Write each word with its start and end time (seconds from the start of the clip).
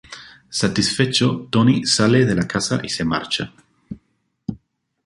Satisfecho, 0.49 1.45
Tony 1.51 1.85
sale 1.85 2.25
de 2.25 2.33
la 2.33 2.47
casa 2.47 2.79
y 2.83 2.89
se 2.89 3.05
marcha. 3.05 3.53